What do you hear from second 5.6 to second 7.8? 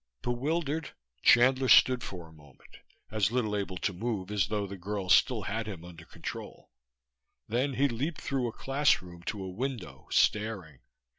him under control. Then